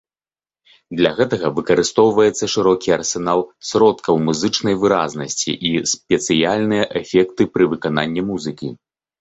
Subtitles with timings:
[0.99, 3.39] Для гэтага выкарыстоўваецца шырокі арсенал
[3.73, 8.67] сродкаў музычнай выразнасці і спецыяльныя эфекты пры выкананні музыкі.